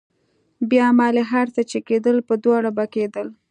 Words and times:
بيا 0.69 0.87
مالې 0.97 1.23
هر 1.31 1.47
څه 1.55 1.61
چې 1.71 1.79
کېدل 1.87 2.17
په 2.27 2.33
دواړو 2.43 2.69
به 2.77 2.85
کېدل. 2.95 3.27